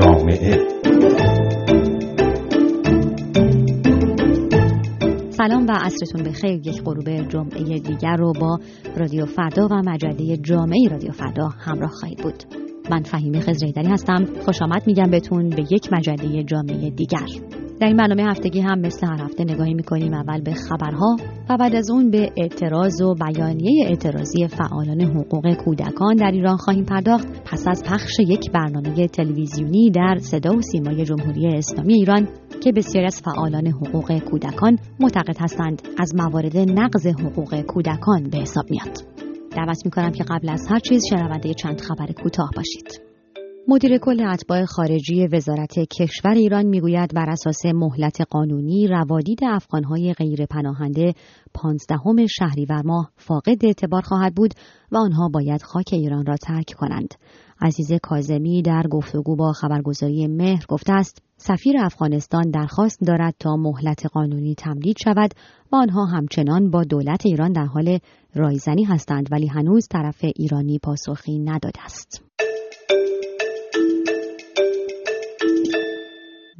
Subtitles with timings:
[0.00, 0.68] جامعه.
[5.30, 6.50] سلام و عصرتون بخیر.
[6.50, 8.58] یک غروب جمعه دیگر رو با
[8.96, 12.44] رادیو فردا و مجله جامعه رادیو فردا همراه خواهید بود.
[12.90, 14.24] من فهیم خزریدری هستم.
[14.44, 17.26] خوش آمد میگم بهتون به یک مجله جامعه دیگر.
[17.80, 21.16] در این برنامه هفتگی هم مثل هر هفته نگاهی می‌کنیم اول به خبرها
[21.48, 26.84] و بعد از اون به اعتراض و بیانیه اعتراضی فعالان حقوق کودکان در ایران خواهیم
[26.84, 27.26] پرداخت.
[27.44, 32.28] پس از پخش یک برنامه تلویزیونی در صدا و سیمای جمهوری اسلامی ایران
[32.62, 38.64] که بسیاری از فعالان حقوق کودکان معتقد هستند از موارد نقض حقوق کودکان به حساب
[38.70, 38.98] میاد.
[39.56, 43.09] دعوت می‌کنم که قبل از هر چیز شنونده چند خبر کوتاه باشید.
[43.68, 50.46] مدیر کل اتباع خارجی وزارت کشور ایران می‌گوید بر اساس مهلت قانونی روادید افغانهای غیر
[50.46, 51.14] پناهنده
[51.54, 54.54] پانزدهم شهریور ماه فاقد اعتبار خواهد بود
[54.92, 57.14] و آنها باید خاک ایران را ترک کنند.
[57.62, 64.06] عزیز کازمی در گفتگو با خبرگزاری مهر گفته است سفیر افغانستان درخواست دارد تا مهلت
[64.06, 65.30] قانونی تمدید شود
[65.72, 67.98] و آنها همچنان با دولت ایران در حال
[68.34, 72.22] رایزنی هستند ولی هنوز طرف ایرانی پاسخی نداده است.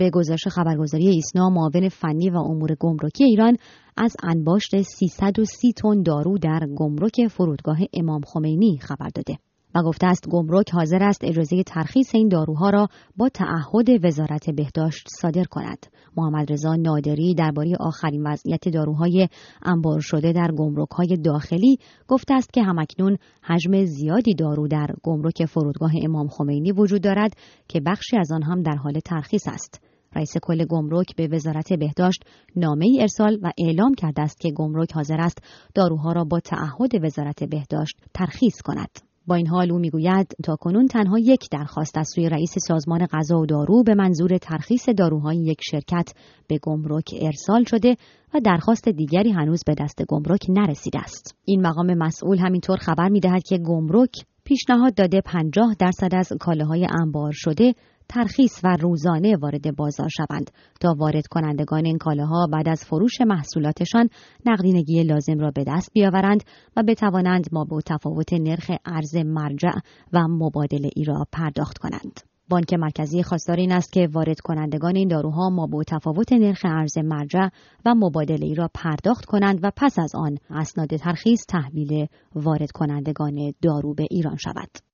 [0.00, 3.56] به گزارش خبرگزاری ایسنا معاون فنی و امور گمرکی ایران
[3.96, 9.38] از انباشت 330 تن دارو در گمرک فرودگاه امام خمینی خبر داده
[9.74, 15.08] و گفته است گمرک حاضر است اجازه ترخیص این داروها را با تعهد وزارت بهداشت
[15.08, 15.86] صادر کند.
[16.16, 19.28] محمد رضا نادری درباره آخرین وضعیت داروهای
[19.62, 21.78] انبار شده در گمرک های داخلی
[22.08, 27.32] گفته است که همکنون حجم زیادی دارو در گمرک فرودگاه امام خمینی وجود دارد
[27.68, 29.89] که بخشی از آن هم در حال ترخیص است.
[30.14, 32.24] رئیس کل گمرک به وزارت بهداشت
[32.56, 35.38] نامه ای ارسال و اعلام کرده است که گمرک حاضر است
[35.74, 38.90] داروها را با تعهد وزارت بهداشت ترخیص کند.
[39.26, 43.38] با این حال او می‌گوید تا کنون تنها یک درخواست از سوی رئیس سازمان غذا
[43.38, 46.12] و دارو به منظور ترخیص داروهای یک شرکت
[46.48, 47.96] به گمرک ارسال شده
[48.34, 51.36] و درخواست دیگری هنوز به دست گمرک نرسیده است.
[51.44, 54.12] این مقام مسئول همینطور خبر می‌دهد که گمرک
[54.44, 57.74] پیشنهاد داده 50 درصد از کالاهای انبار شده
[58.10, 60.50] ترخیص و روزانه وارد بازار شوند
[60.80, 64.08] تا وارد کنندگان این کالاها بعد از فروش محصولاتشان
[64.46, 66.44] نقدینگی لازم را به دست بیاورند
[66.76, 69.72] و بتوانند ما به تفاوت نرخ ارز مرجع
[70.12, 72.20] و مبادله ای را پرداخت کنند.
[72.48, 76.98] بانک مرکزی خواستار این است که وارد کنندگان این داروها ما به تفاوت نرخ ارز
[76.98, 77.48] مرجع
[77.86, 83.52] و مبادله ای را پرداخت کنند و پس از آن اسناد ترخیص تحویل وارد کنندگان
[83.62, 84.89] دارو به ایران شود.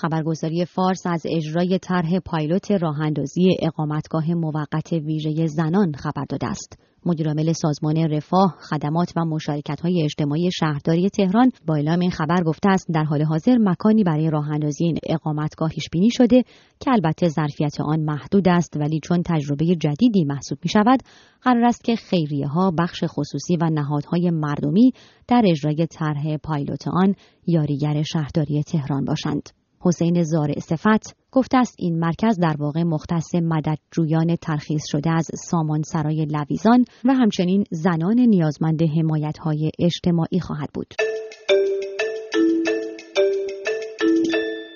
[0.00, 6.78] خبرگزاری فارس از اجرای طرح پایلوت راهاندازی اقامتگاه موقت ویژه زنان خبر داده است.
[7.06, 12.68] مدیرعامل سازمان رفاه، خدمات و مشارکت های اجتماعی شهرداری تهران با اعلام این خبر گفته
[12.68, 16.42] است در حال حاضر مکانی برای راه اندازی این اقامتگاه بینی شده
[16.80, 21.00] که البته ظرفیت آن محدود است ولی چون تجربه جدیدی محسوب می شود
[21.42, 24.92] قرار است که خیریه ها بخش خصوصی و نهادهای مردمی
[25.28, 27.14] در اجرای طرح پایلوت آن
[27.46, 29.57] یاریگر شهرداری تهران باشند.
[29.80, 35.82] حسین زار صفت گفته است این مرکز در واقع مختص مددجویان ترخیص شده از سامان
[35.82, 40.94] سرای لویزان و همچنین زنان نیازمند حمایت های اجتماعی خواهد بود.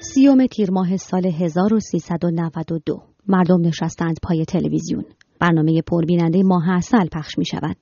[0.00, 5.04] سیوم تیر ماه سال 1392 مردم نشستند پای تلویزیون.
[5.41, 7.76] برنامه پربیننده ماه اصل پخش می شود.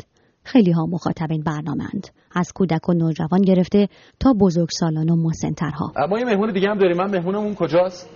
[0.44, 2.06] خیلی ها مخاطب این برنامه اند.
[2.32, 3.88] از کودک و نوجوان گرفته
[4.20, 5.92] تا بزرگسالان و مسنترها.
[6.08, 6.96] ما یه مهمون دیگه هم داریم.
[6.96, 8.10] من مهمونمون کجاست؟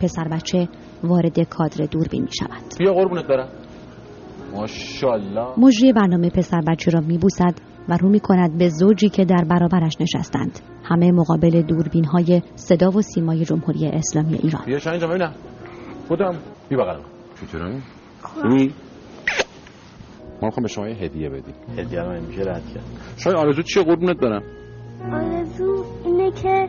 [0.00, 0.68] پسر بچه
[1.04, 3.48] وارد کادر دوربین می شود بیا قربونت برم.
[4.52, 5.58] ماشاءالله.
[5.58, 7.54] مجری برنامه پسر بچه را می بوسد
[7.88, 10.60] و رو می کند به زوجی که در برابرش نشستند.
[10.84, 14.62] همه مقابل دوربین های صدا و سیمای جمهوری اسلامی ایران.
[14.66, 15.34] بیا شاید اینجا ببینم.
[16.08, 16.38] خودم.
[16.68, 17.04] بی بغلم.
[17.40, 18.74] چطوری؟
[20.42, 21.54] ما می‌خوام به شما یه هدیه بدیم.
[21.78, 22.84] هدیه رو نمیشه رد کرد.
[23.16, 24.42] شاید آرزو چیه؟ قربونت دارم
[25.12, 26.68] آرزو اینه که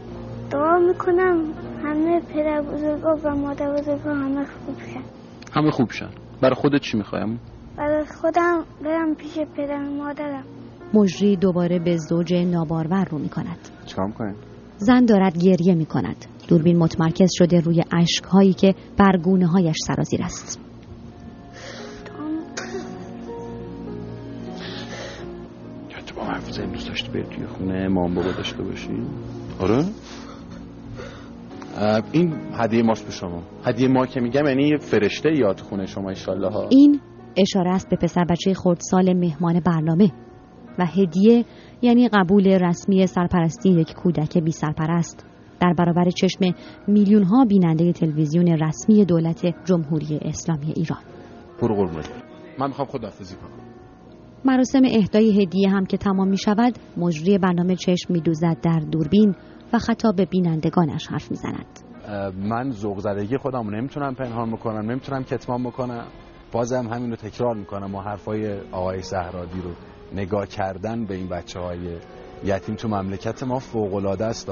[0.51, 1.53] دعا می‌کنم
[1.83, 5.03] همه پدر بزرگا و مادر بزرگا همه خوب شن.
[5.53, 6.09] همه خوب شن.
[6.41, 7.39] برای خودت چی می‌خوایم؟
[7.77, 10.43] برای خودم برم پیش پدر مادرم.
[10.93, 13.57] مجری دوباره به زوج نابارور رو می‌کند.
[13.85, 14.33] چیکار می‌کنه؟
[14.77, 16.25] زن دارد گریه می‌کند.
[16.47, 20.59] دوربین متمرکز شده روی اشکهایی که بر گونه هایش سرازیر است.
[26.59, 28.89] حرف دوست داشتی بری توی خونه مام بابا داشته باشی؟
[29.59, 29.85] آره.
[32.11, 33.43] این هدیه ماست به شما.
[33.65, 36.99] هدیه ما که میگم یعنی فرشته یاد خونه شما ایشالله ها این
[37.37, 40.11] اشاره است به پسر بچه خردسال مهمان برنامه
[40.79, 41.45] و هدیه
[41.81, 45.25] یعنی قبول رسمی سرپرستی یک کودک بی سرپرست
[45.59, 46.55] در برابر چشم
[46.87, 50.99] میلیون ها بیننده تلویزیون رسمی دولت جمهوری اسلامی ایران.
[51.61, 51.89] برو
[52.59, 53.62] من می‌خوام خداحافظی کنم.
[54.45, 59.35] مراسم اهدای هدیه هم که تمام می شود مجری برنامه چشم می دوزد در دوربین
[59.73, 61.79] و خطاب بینندگانش حرف می زند.
[62.35, 66.07] من ذوق زدگی خودم نمی‌تونم پنهان بکنم نمی‌تونم کتمان بکنم
[66.51, 69.71] بازم همین رو تکرار می‌کنم و حرفای آقای زهرادی رو
[70.13, 71.97] نگاه کردن به این بچه های
[72.45, 74.51] یتیم تو مملکت ما فوق العاده است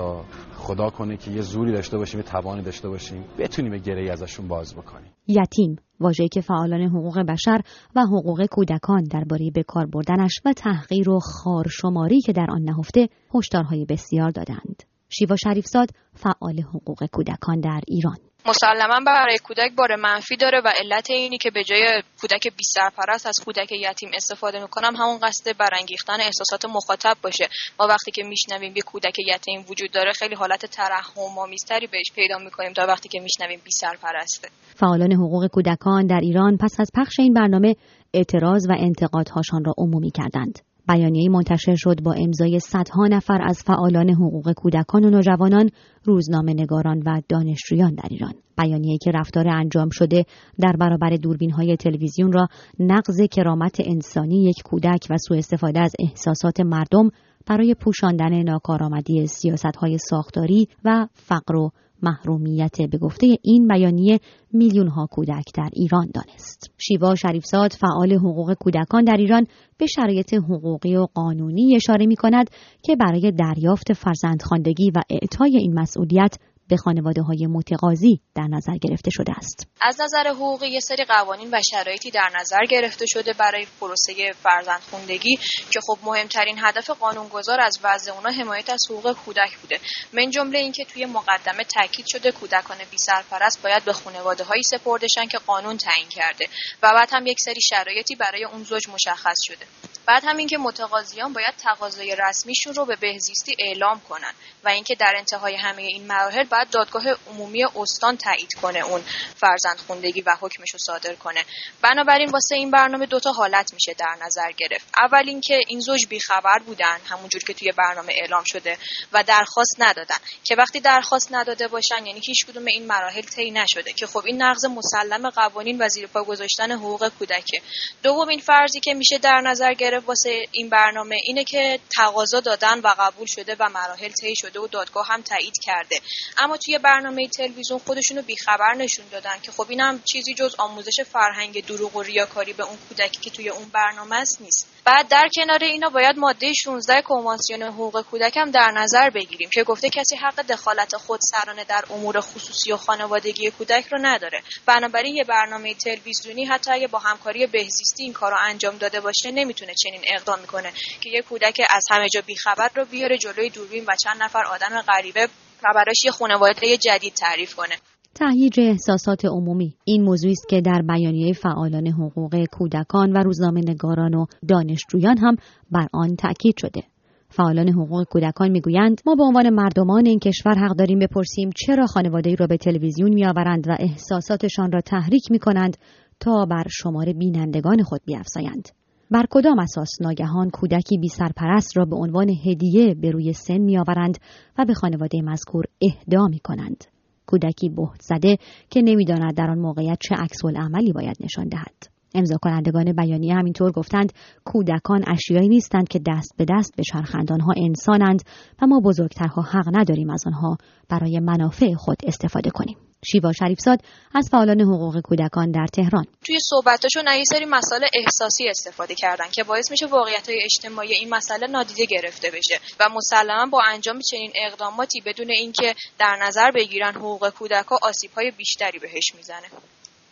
[0.53, 3.23] خدا کنه که یه زوری داشته باشیم یه توانی داشته باشیم.
[3.39, 5.11] بتونیم گره ازشون باز بکنیم.
[5.27, 7.61] یتیم واژه‌ای که فعالان حقوق بشر
[7.95, 13.85] و حقوق کودکان درباره بکار بردنش و تحقیر و خارشماری که در آن نهفته هشدارهای
[13.85, 14.83] بسیار دادند.
[15.09, 18.17] شیوا شریفزاد فعال حقوق کودکان در ایران.
[18.45, 23.27] مسلما برای کودک بار منفی داره و علت اینی که به جای کودک بی سرپرست
[23.27, 27.49] از کودک یتیم استفاده می‌کنم همون قصد برانگیختن احساسات مخاطب باشه.
[27.79, 32.37] ما وقتی که میشنویم یه کودک یتیم وجود داره خیلی حالت ترحم آمیزتری بهش پیدا
[32.37, 37.19] می‌کنیم تا وقتی که میشنویم بی سرپرسته فعالان حقوق کودکان در ایران پس از پخش
[37.19, 37.75] این برنامه
[38.13, 40.59] اعتراض و انتقادهاشان را عمومی کردند.
[40.87, 45.69] بیانیه‌ای منتشر شد با امضای صدها نفر از فعالان حقوق کودکان و نوجوانان،
[46.03, 48.33] روزنامه نگاران و دانشجویان در ایران.
[48.57, 50.25] بیانیه‌ای که رفتار انجام شده
[50.59, 52.47] در برابر دوربین‌های تلویزیون را
[52.79, 57.09] نقض کرامت انسانی یک کودک و سوء استفاده از احساسات مردم
[57.47, 61.71] برای پوشاندن ناکارآمدی سیاست‌های ساختاری و فقر و
[62.03, 64.19] محرومیت به گفته این بیانیه
[64.53, 66.71] میلیون ها کودک در ایران دانست.
[66.77, 69.47] شیوا شریفزاد فعال حقوق کودکان در ایران
[69.77, 72.49] به شرایط حقوقی و قانونی اشاره می کند
[72.83, 76.37] که برای دریافت فرزندخواندگی و اعطای این مسئولیت
[76.71, 79.67] به خانواده های متقاضی در نظر گرفته شده است.
[79.81, 84.13] از نظر حقوقی یه سری قوانین و شرایطی در نظر گرفته شده برای پروسه
[84.43, 85.35] فرزندخوندگی
[85.71, 89.79] که خب مهمترین هدف قانونگذار از وضع اونا حمایت از حقوق کودک بوده.
[90.13, 95.25] من جمله اینکه توی مقدمه تاکید شده کودکان بی سرپرست باید به خانواده هایی سپردشن
[95.25, 96.45] که قانون تعیین کرده
[96.83, 99.65] و بعد هم یک سری شرایطی برای اون زوج مشخص شده.
[100.05, 104.33] بعد همین که متقاضیان باید تقاضای رسمیشون رو به بهزیستی اعلام کنن
[104.63, 109.01] و اینکه در انتهای همه این مراحل باید دادگاه عمومی استان تایید کنه اون
[109.35, 111.39] فرزند خوندگی و حکمش رو صادر کنه.
[111.81, 114.87] بنابراین واسه این برنامه دوتا حالت میشه در نظر گرفت.
[114.97, 118.77] اول اینکه این زوج بیخبر بودن همونجور که توی برنامه اعلام شده
[119.13, 120.17] و درخواست ندادن.
[120.43, 123.93] که وقتی درخواست نداده باشن یعنی هیچ کدوم این مراحل طی نشده.
[123.93, 127.61] که خب این نقض مسلم قوانین و زیر پا گذاشتن حقوق کودکه.
[128.03, 132.79] دوم این فرضی که میشه در نظر گرفت واسه این برنامه اینه که تقاضا دادن
[132.79, 135.95] و قبول شده و مراحل طی شده و دادگاه هم تایید کرده.
[136.37, 141.65] اما توی برنامه تلویزیون خودشونو بیخبر نشون دادن که خب اینم چیزی جز آموزش فرهنگ
[141.65, 144.67] دروغ و ریاکاری به اون کودکی که توی اون برنامه است نیست.
[144.85, 149.63] بعد در کنار اینا باید ماده 16 کنوانسیون حقوق کودک هم در نظر بگیریم که
[149.63, 154.41] گفته کسی حق دخالت خودسرانه در امور خصوصی و خانوادگی کودک رو نداره.
[154.65, 159.31] بنابراین یه برنامه تلویزیونی حتی اگه با همکاری بهزیستی این کار رو انجام داده باشه
[159.31, 163.85] نمی‌تونه چنین اقدام می‌کنه که یه کودک از همه جا بیخبر رو بیاره جلوی دوربین
[163.87, 165.25] و چند نفر آدم غریبه
[165.63, 167.75] و براش یه خانواده جدید تعریف کنه.
[168.15, 169.75] تهییج احساسات عمومی.
[169.83, 175.35] این موضوعی است که در بیانیه فعالان حقوق کودکان و روزنامه نگاران و دانشجویان هم
[175.71, 176.83] بر آن تاکید شده.
[177.29, 182.35] فعالان حقوق کودکان می‌گویند ما به عنوان مردمان این کشور حق داریم بپرسیم چرا خانواده
[182.35, 185.77] را به تلویزیون میآورند و احساساتشان را تحریک می کنند
[186.19, 188.69] تا بر شمار بینندگان خود بیافزایند
[189.11, 194.17] بر کدام اساس ناگهان کودکی بی سرپرست را به عنوان هدیه به روی سن میآورند
[194.57, 196.90] و به خانواده مذکور اهدا می کنند.
[197.31, 198.37] کودکی بهت زده
[198.69, 201.91] که نمی‌داند در آن موقعیت چه عکس عملی باید نشان دهد.
[202.15, 204.13] امضا کنندگان بیانیه همینطور گفتند
[204.45, 208.21] کودکان اشیایی نیستند که دست به دست بچرخند آنها انسانند
[208.61, 210.57] و ما بزرگترها حق نداریم از آنها
[210.89, 213.79] برای منافع خود استفاده کنیم شیوا شریفزاد
[214.15, 216.05] از فعالان حقوق کودکان در تهران.
[216.25, 221.09] توی صحبتاشون یه سری مسائل احساسی استفاده کردن که باعث میشه واقعیت های اجتماعی این
[221.09, 226.95] مسئله نادیده گرفته بشه و مسلما با انجام چنین اقداماتی بدون اینکه در نظر بگیرن
[226.95, 229.47] حقوق کودک آسیب های بیشتری بهش می‌زنه.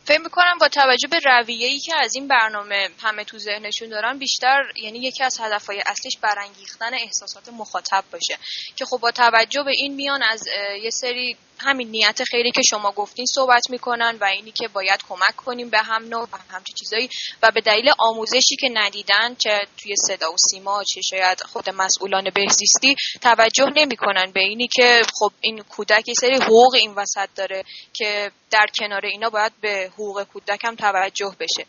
[0.05, 4.63] فکر می‌کنم با توجه به رویه‌ای که از این برنامه همه تو ذهنشون دارن بیشتر
[4.84, 8.38] یعنی یکی از هدفهای اصلیش برانگیختن احساسات مخاطب باشه.
[8.75, 10.48] که خب با توجه به این میان از
[10.84, 15.36] یه سری همین نیت خیلی که شما گفتین صحبت می‌کنن و اینی که باید کمک
[15.36, 17.10] کنیم به هم نوع و همچین چیزایی
[17.44, 22.30] و به دلیل آموزشی که ندیدن چه توی صدا و سیما چه شاید خود مسئولان
[22.36, 27.63] بهزیستی توجه نمی‌کنن به اینی که خب این کودک سری حقوق این وسط داره
[27.94, 31.66] که در کنار اینا باید به حقوق کودک هم توجه بشه.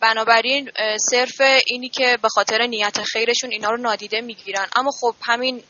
[0.00, 0.70] بنابراین
[1.10, 4.66] صرف اینی که به خاطر نیت خیرشون اینا رو نادیده می‌گیرن.
[4.76, 5.62] اما خب همین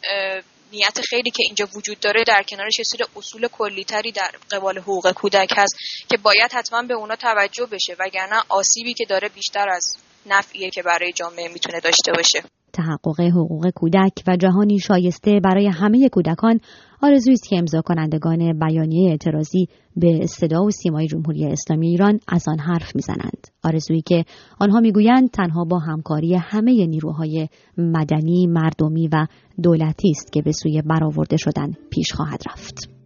[0.73, 5.13] نیت خیلی که اینجا وجود داره در کنارش یه سری اصول کلیتری در قبال حقوق
[5.13, 5.75] کودک هست
[6.09, 9.97] که باید حتما به اونا توجه بشه وگرنه آسیبی که داره بیشتر از
[10.27, 12.60] نفعیه که برای جامعه می‌تونه داشته باشه.
[12.73, 16.61] تحقق حقوق کودک و جهانی شایسته برای همه کودکان
[17.03, 22.45] آرزویی است که امضا کنندگان بیانیه اعتراضی به صدا و سیمای جمهوری اسلامی ایران از
[22.49, 23.47] آن حرف می‌زنند.
[23.65, 24.25] آرزویی که
[24.61, 27.49] آنها می‌گویند تنها با همکاری همه نیروهای
[27.79, 29.27] مدنی مردمی و
[29.63, 33.00] دولتی است که به سوی برآورده شدن پیش خواهد رفت.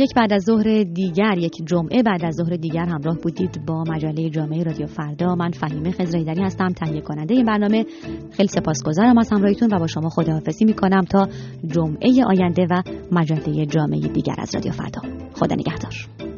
[0.00, 4.30] یک بعد از ظهر دیگر یک جمعه بعد از ظهر دیگر همراه بودید با مجله
[4.30, 5.34] جامعه رادیو فردا.
[5.34, 7.84] من فهیمه خزرایدری هستم تهیه کننده این برنامه.
[8.30, 11.28] خیلی سپاسگزارم از همراهیتون و با شما خداحافظی می‌کنم تا
[11.66, 15.00] جمعه آینده و مجله جامعه دیگر از رادیو فردا.
[15.34, 16.29] خدا نگهدار.